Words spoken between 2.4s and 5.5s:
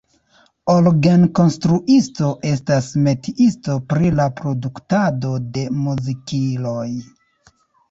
estas metiisto pri la produktado